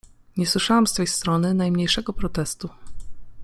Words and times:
Nie 0.37 0.47
słyszałam 0.47 0.87
z 0.87 0.93
twej 0.93 1.07
strony 1.07 1.53
najmniejszego 1.53 2.13
protestu. 2.13 2.69